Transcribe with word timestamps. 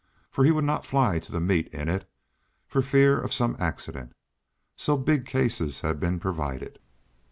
For 0.31 0.43
he 0.45 0.51
would 0.51 0.63
not 0.65 0.83
fly 0.83 1.19
to 1.19 1.31
the 1.31 1.39
meet 1.39 1.67
in 1.67 1.87
it, 1.87 2.09
for 2.67 2.81
fear 2.81 3.19
of 3.21 3.31
some 3.31 3.55
accident. 3.59 4.13
So 4.75 4.97
big 4.97 5.27
cases 5.27 5.81
had 5.81 5.99
been 5.99 6.19
provided. 6.19 6.79